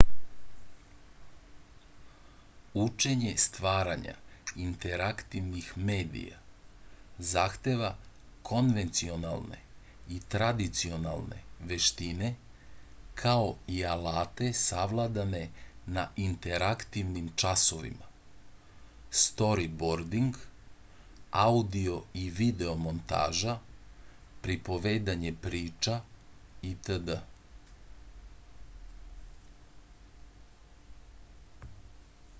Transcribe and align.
учење 2.81 3.31
стварања 3.43 4.13
интерактивних 4.65 5.65
медија 5.89 6.37
захтева 7.31 7.89
конвенционалне 8.49 9.57
и 10.17 10.19
традиционалне 10.35 11.39
вештине 11.71 12.29
као 13.23 13.49
и 13.77 13.79
алате 13.95 14.49
савладане 14.61 15.41
на 15.97 16.05
интерактивним 16.27 17.27
часовима 17.43 18.07
сторибординг 19.23 20.39
аудио 21.47 21.97
и 22.23 22.29
видео 22.39 22.75
монтажа 22.87 23.57
приповедање 24.47 25.35
прича 25.47 25.97
итд. 26.71 27.19